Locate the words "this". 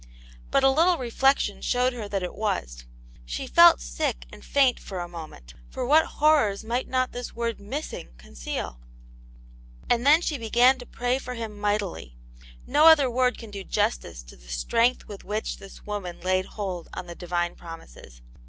7.11-7.35, 15.57-15.85